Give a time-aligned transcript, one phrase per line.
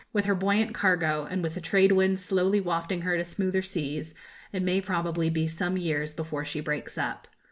[0.13, 4.15] With her buoyant cargo, and with the trade winds slowly wafting her to smoother seas,
[4.51, 7.27] it may probably be some years before she breaks up.